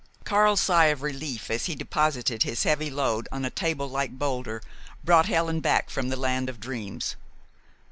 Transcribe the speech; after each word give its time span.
Karl's 0.23 0.61
sigh 0.61 0.85
of 0.85 1.03
relief 1.03 1.51
as 1.51 1.65
he 1.67 1.75
deposited 1.75 2.41
his 2.41 2.63
heavy 2.63 2.89
load 2.89 3.29
on 3.31 3.45
a 3.45 3.51
tablelike 3.51 4.17
boulder 4.17 4.63
brought 5.03 5.27
Helen 5.27 5.59
back 5.59 5.91
from 5.91 6.09
the 6.09 6.17
land 6.17 6.49
of 6.49 6.59
dreams. 6.59 7.15